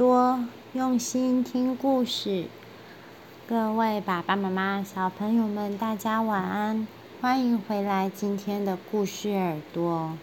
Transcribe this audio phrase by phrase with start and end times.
[0.00, 0.42] 多，
[0.72, 2.46] 用心听故事。
[3.46, 6.88] 各位爸爸妈妈、小朋友们，大家晚安！
[7.20, 10.16] 欢迎回来今天的故事耳朵。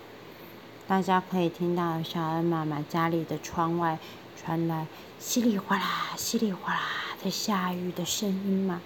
[0.87, 3.99] 大家可以听到小恩妈妈家里的窗外
[4.35, 4.87] 传来
[5.19, 6.81] 稀里哗啦、稀里哗啦
[7.23, 8.81] 的下雨的声音吗？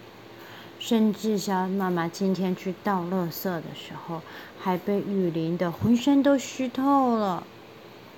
[0.77, 4.21] 甚至小恩妈妈今天去倒垃圾的时候，
[4.59, 7.47] 还被雨淋得浑身都湿透了。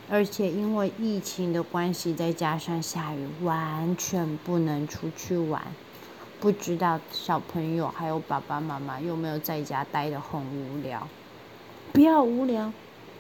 [0.09, 5.61] 而且因为疫情的关系，再加上下雨，完全不能出去玩。
[6.39, 11.07] 不知道小朋友还有爸爸妈妈有没有在家待得很无聊？
[11.93, 12.73] 不要无聊，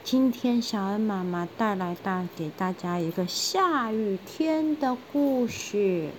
[0.03, 6.09] 今天小恩妈妈带来带给大家一个下雨天的故事。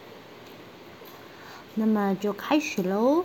[1.74, 3.24] 那么就开始喽。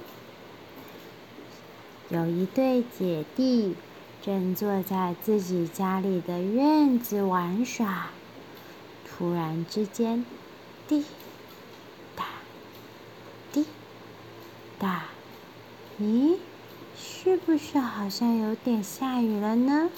[2.10, 3.76] 有一对姐弟。
[4.22, 8.10] 正坐在自己家里的院子玩耍，
[9.08, 10.26] 突然之间，
[10.88, 11.06] 滴
[12.16, 12.26] 答
[13.54, 13.66] 滴
[14.78, 15.06] 答，
[16.02, 16.38] 咦，
[16.98, 19.90] 是不是好像有点下雨了呢？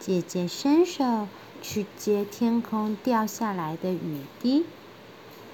[0.00, 1.28] 姐姐伸手
[1.60, 4.64] 去接天空掉下来的雨滴，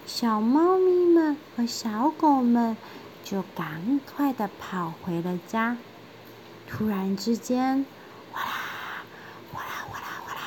[0.07, 2.77] 小猫咪们和小狗们
[3.25, 5.77] 就赶快的跑回了家。
[6.71, 7.85] 突然之间，
[8.33, 8.51] 哗啦，
[9.53, 10.41] 哗啦，哗啦，哗啦，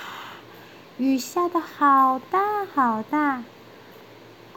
[0.97, 3.43] 雨下的好大好大！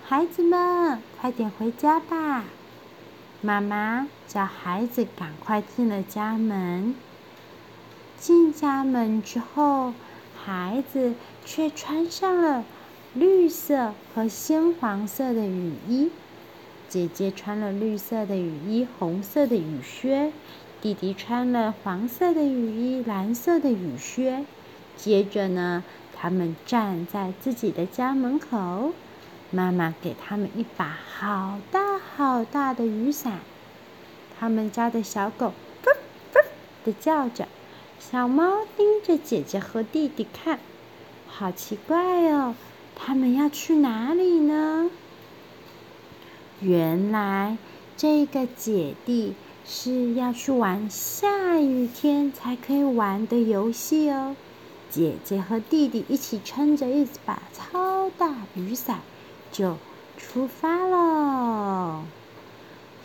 [0.06, 2.44] 孩子们，快点回家吧！
[3.42, 6.94] 妈妈叫孩子赶快进了家门。
[8.16, 9.92] 进家门之后，
[10.42, 12.64] 孩子却穿上了
[13.12, 16.10] 绿色和鲜黄色的雨衣。
[16.88, 20.32] 姐姐穿了绿色的雨衣，红色的雨靴。
[20.82, 24.44] 弟弟穿了黄色的雨衣，蓝色的雨靴。
[24.96, 25.82] 接着呢，
[26.14, 28.92] 他们站在自己的家门口。
[29.50, 33.40] 妈妈给他们一把好大好大的雨伞。
[34.38, 35.54] 他们家的小狗
[35.86, 35.88] “呜
[36.34, 36.38] 呜”
[36.84, 37.48] 的叫着，
[37.98, 40.60] 小猫盯着姐姐和弟弟看，
[41.26, 42.54] 好奇怪哦，
[42.94, 44.90] 他们要去哪里呢？
[46.60, 47.56] 原来
[47.96, 49.34] 这个姐弟。
[49.68, 54.36] 是要去玩下雨天才可以玩的游戏哦。
[54.88, 59.00] 姐姐和弟弟一起撑着一把超大雨伞，
[59.50, 59.76] 就
[60.16, 62.02] 出发喽。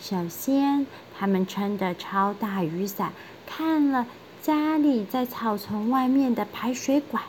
[0.00, 0.86] 首先，
[1.18, 3.12] 他们撑着超大雨伞，
[3.46, 4.06] 看了
[4.40, 7.24] 家里在草丛外面的排水管。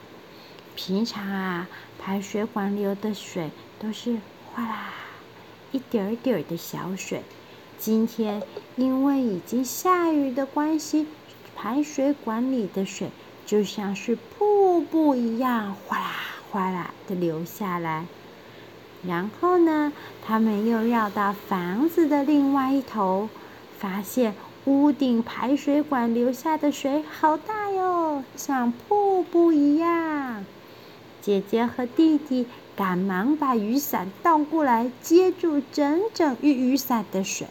[0.75, 1.67] 平常啊，
[1.99, 3.49] 排水管流的水
[3.79, 4.17] 都是
[4.53, 4.93] 哗啦
[5.71, 7.23] 一点点的小水。
[7.85, 8.41] 今天
[8.77, 11.05] 因为已经下雨的关系，
[11.53, 13.09] 排水管里的水
[13.45, 16.11] 就像是瀑布一样，哗啦
[16.49, 18.05] 哗啦的流下来。
[19.05, 19.91] 然后呢，
[20.25, 23.27] 他们又绕到房子的另外一头，
[23.77, 24.33] 发现
[24.63, 30.45] 屋顶排水管流下的水好大哟，像瀑布一样。
[31.19, 37.45] 姐姐和弟弟赶忙把雨伞倒过来，接住整整一雨伞的水。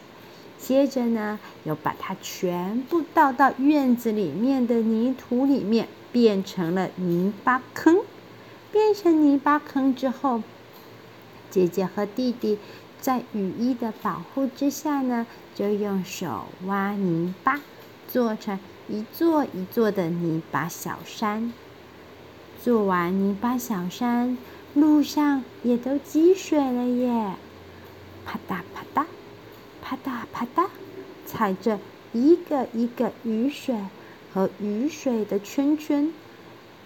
[0.65, 7.97] 接着呢，又把它全部倒到院子里面的泥土里面，变成了泥巴坑。
[8.71, 10.41] 变成泥巴坑之后，
[11.51, 12.57] 姐姐和弟弟
[13.01, 17.59] 在雨衣的保护之下呢，就用手挖泥巴，
[18.07, 18.57] 做成
[18.87, 21.51] 一座一座的泥巴小山。
[22.63, 24.37] 做完泥巴小山，
[24.73, 27.33] 路上也都积水了耶，
[28.25, 29.05] 啪嗒啪嗒。
[29.83, 30.67] 啪嗒啪嗒，
[31.25, 31.77] 踩着
[32.13, 33.75] 一个一个雨水
[34.33, 36.13] 和雨水的圈圈，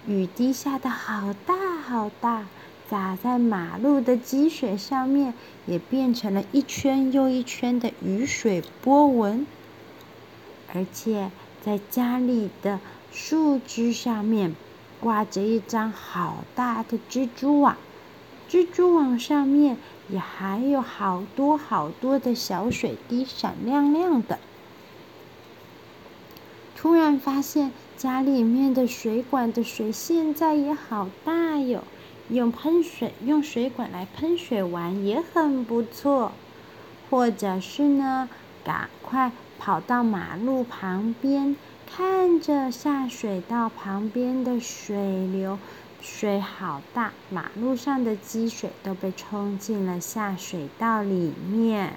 [0.08, 2.48] 雨滴下的好大好大，
[2.90, 5.36] 洒在马路的积水上面，
[5.68, 9.46] 也变成了一圈又一圈的雨水波纹。
[10.74, 11.30] 而且
[11.64, 12.80] 在家里的
[13.12, 14.56] 树枝上面
[15.00, 17.78] 挂着一张好大的蜘蛛网，
[18.50, 19.78] 蜘蛛网上面。
[20.10, 24.40] 也还有好多好多的小水滴，闪亮亮的。
[26.78, 31.84] 突然发现家里面的水管的水现在也好大哟，
[32.30, 36.32] 用喷水用水管来喷水玩也很不错。
[37.10, 38.30] 或者是呢，
[38.64, 45.60] 赶快跑到马路旁边，看着下水道旁边的水流。
[46.10, 51.94] 水好大，马路上的积水都被冲进了下水道里面。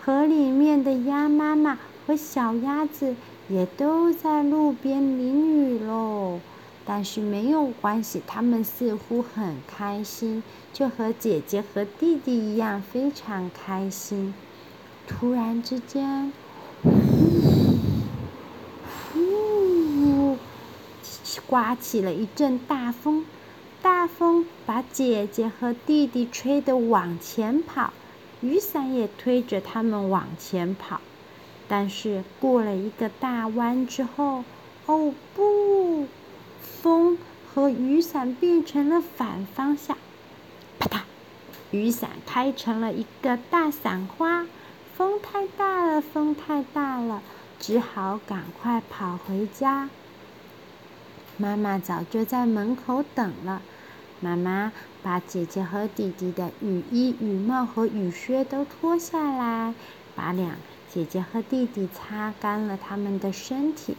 [0.00, 1.76] 河里面的鸭妈妈
[2.06, 3.14] 和小鸭子
[3.48, 6.40] 也都在路边淋雨喽。
[6.86, 14.32] 但是没有关系，他们似乎很开心，就和姐姐和弟弟一样非常开心。
[15.06, 16.32] 突然之间，
[21.46, 23.24] 刮起了一阵大风，
[23.80, 27.92] 大风把姐姐和弟弟吹得往前跑，
[28.40, 31.00] 雨伞也推着他们往前跑。
[31.68, 34.44] 但是过了一个大弯之后，
[34.86, 36.06] 哦不！
[36.82, 37.18] 风
[37.52, 39.96] 和雨伞变成了反方向，
[40.78, 41.00] 啪嗒！
[41.70, 44.46] 雨伞开成了一个大伞花。
[44.96, 47.22] 风太大了，风太大了，
[47.60, 49.90] 只好赶快跑回家。
[51.36, 53.62] 妈妈早就在门口等了。
[54.20, 54.72] 妈妈
[55.02, 59.74] 把姐姐和弟弟的雨衣、雨帽和雨靴都脱下来，
[60.14, 60.56] 把两
[60.92, 63.96] 姐姐和弟弟擦干了他们的身体。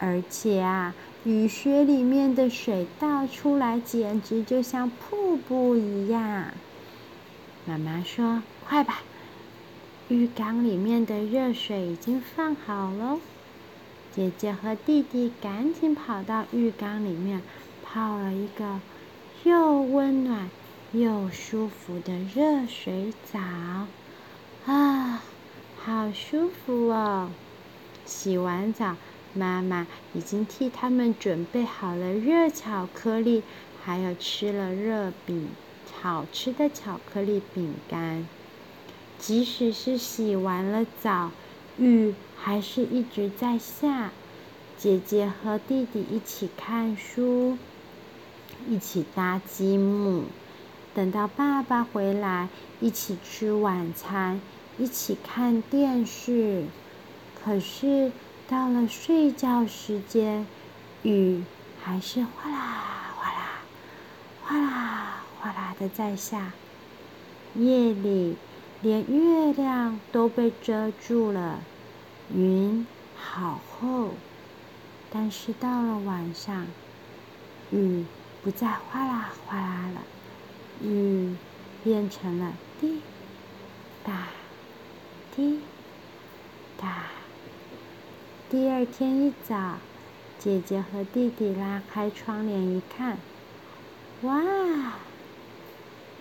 [0.00, 0.94] 而且啊，
[1.24, 6.46] 雨靴里面的水倒出来，简直就像瀑布一样。
[7.64, 9.02] 妈妈说：“快吧！”
[10.08, 13.18] 浴缸里面的热水已经放好了，
[14.18, 17.40] 姐姐和弟弟赶紧跑到浴缸里面
[17.84, 18.80] 泡了一个
[19.44, 20.50] 又温暖
[20.90, 23.38] 又舒服的热水澡，
[24.66, 25.22] 啊，
[25.76, 27.30] 好舒服哦！
[28.04, 28.96] 洗完澡，
[29.34, 33.44] 妈妈已经替他们准备好了热巧克力，
[33.84, 35.48] 还有吃了热饼，
[36.00, 38.26] 好吃的巧克力饼干。
[39.16, 41.30] 即使是洗完了澡，
[41.78, 44.10] 雨还是一直在下。
[44.78, 47.58] 姐姐和弟弟一起看书，
[48.68, 50.22] 一起搭积木，
[50.94, 52.48] 等到爸爸回来，
[52.80, 54.40] 一起吃晚餐，
[54.78, 56.64] 一起看电视。
[57.44, 58.12] 可是
[58.48, 60.46] 到了睡觉时间，
[61.02, 61.42] 雨
[61.82, 63.62] 还是哗啦哗啦，
[64.44, 66.52] 哗啦哗啦的在下。
[67.54, 68.36] 夜里。
[68.80, 71.58] 连月亮都被遮住了，
[72.34, 72.86] 云
[73.16, 74.10] 好厚。
[75.10, 76.66] 但是到了晚上，
[77.70, 78.04] 雨
[78.42, 80.02] 不再哗啦哗啦了，
[80.86, 81.34] 雨
[81.82, 83.00] 变成了滴
[84.04, 84.28] 答
[85.34, 85.60] 滴
[86.76, 87.04] 答。
[88.50, 89.78] 第二天一早，
[90.38, 93.16] 姐姐和弟弟拉开窗帘一看，
[94.22, 94.42] 哇！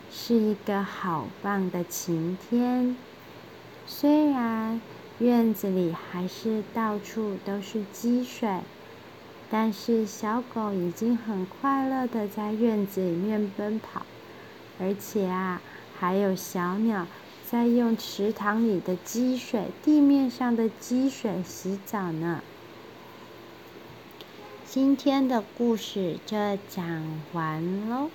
[0.09, 2.95] 是一个好棒的晴天，
[3.85, 4.81] 虽然
[5.19, 8.59] 院子里还是到处都是积水，
[9.49, 14.03] 但是小狗已经很快乐的在院子里面奔跑，
[14.79, 15.59] 而且啊，
[15.99, 17.07] 还有小鸟
[17.49, 22.43] 在用池塘里的积水、地面上的积水洗澡呢。
[24.65, 26.37] 今天的故事就
[26.69, 28.11] 讲完喽。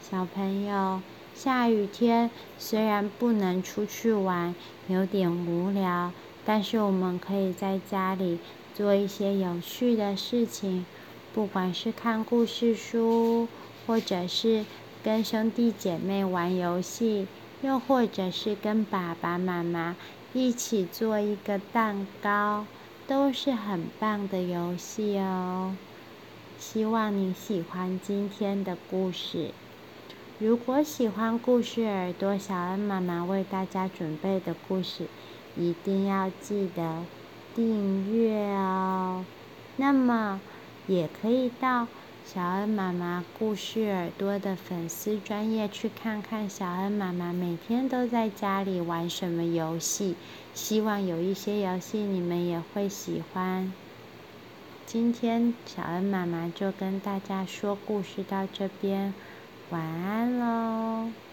[0.00, 1.00] 小朋友，
[1.34, 4.54] 下雨天虽然不能出去玩，
[4.88, 6.12] 有点无聊，
[6.44, 8.38] 但是我们可以在家里
[8.74, 10.86] 做一些有趣的事情，
[11.34, 13.48] 不管是看故事书，
[13.86, 14.64] 或者是
[15.02, 17.26] 跟兄弟姐妹玩游戏，
[17.62, 19.96] 又或者是跟爸爸妈妈
[20.32, 22.66] 一起做一个蛋糕，
[23.08, 25.74] 都是很棒的游戏哦。
[26.58, 29.50] 希望你喜欢今天的故事。
[30.42, 35.06] 如果喜欢故事耳朵小恩妈妈为大家准备的故事，
[35.56, 37.04] 一定要记得
[37.54, 39.24] 订阅哦。
[39.76, 40.40] 那么，
[40.88, 41.86] 也可以到
[42.24, 50.16] 小恩妈妈故事耳朵的粉丝专页去看看小恩妈妈每天都在家里玩什么游戏。
[50.54, 53.72] 希望有一些游戏你们也会喜欢。
[54.86, 59.14] 今天小恩妈妈就跟大家说故事到这边。
[59.72, 61.31] 晚安喽。